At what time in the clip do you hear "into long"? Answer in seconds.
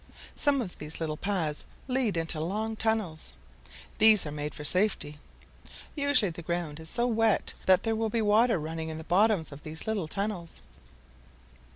2.17-2.75